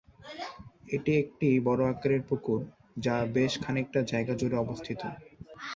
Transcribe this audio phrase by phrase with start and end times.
[0.87, 2.59] এটি একটি বড়ো আকারের পুকুর
[2.97, 5.01] যা বেশ খানিকটা জায়গা জুড়ে অবস্থিত।